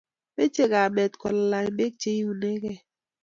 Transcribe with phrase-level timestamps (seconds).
[0.35, 2.79] meche kamet kolalany beek chekiunegei